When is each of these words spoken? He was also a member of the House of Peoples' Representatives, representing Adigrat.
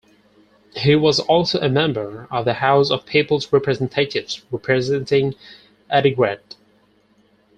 He 0.75 0.95
was 0.95 1.19
also 1.19 1.59
a 1.59 1.69
member 1.69 2.27
of 2.31 2.45
the 2.45 2.55
House 2.55 2.89
of 2.89 3.05
Peoples' 3.05 3.53
Representatives, 3.53 4.41
representing 4.51 5.35
Adigrat. 5.91 6.55